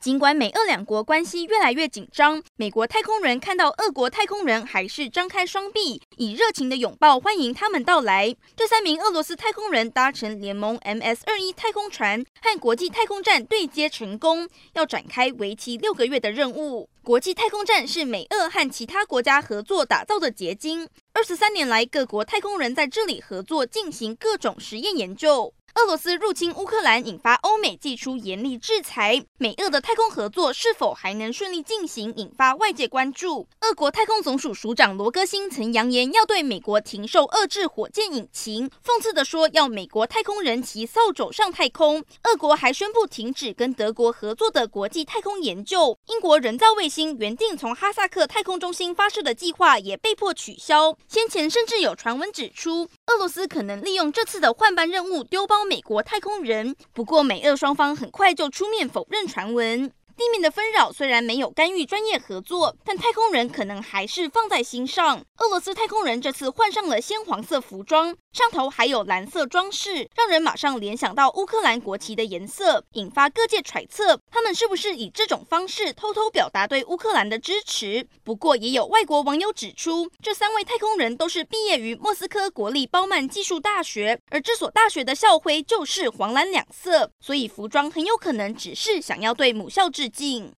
[0.00, 8.34] 尽管美俄两国关系越来越紧张，美国太空人看到俄国太空人还是张开双臂，以热情的拥抱欢迎他们到来。
[8.56, 16.88] 这三名俄罗斯太空人搭乘联盟 MS-21 太空船和国际太空站对接成功，要展开为期六个月的任务。
[17.02, 25.52] 国际太空站是美俄和其他国家合作打造的结晶，二十三年来，各国太空人在这里合作进行各种实验研究。
[25.76, 29.24] 俄罗斯入侵乌克兰，引发欧美祭出严厉制裁。
[29.38, 33.46] 美俄的太空合作是否还能顺利进行，引发外界关注。
[33.60, 42.04] 俄国太空总署署长罗戈辛曾扬言要对美国停售遏制火箭引擎，讽刺地说要美国太空人骑扫帚上太空。
[42.24, 45.96] 俄国还宣布停止跟德国合作的国际太空研究。
[46.08, 50.96] 英国人造卫星原定从哈萨克太空中心发射的计划也被迫取消。
[51.06, 55.64] 先前甚至有传闻指出，俄罗斯可能利用这次的换班任务丢包。
[55.64, 59.90] 美国太空人，不过美俄双方很快就出面否认传闻。
[60.20, 65.24] 地面的纷扰虽然没有干预专业合作，但太空人可能还是放在心上。
[65.38, 78.06] 俄罗斯太空人这次换上了鲜黄色服装，上头还有蓝色装饰，让人马上联想到乌克兰国旗的颜色，引发各界揣测，他们是不是以这种方式偷偷表达对乌克兰的支持？
[78.22, 90.48] 不过，也有外国网友指出，这三位太空人都是毕业于莫斯科国立鲍曼技术大学，而这所大学的校徽就是黄蓝两色，所以服装很有可能只是想要对母校致进。